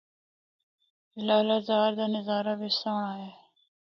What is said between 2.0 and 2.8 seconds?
نظارہ بھی